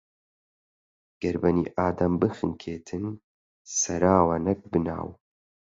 [1.21, 3.05] گەر بەنی ئادەم بخنکێتن،
[3.79, 5.09] سەراوە نەک بناو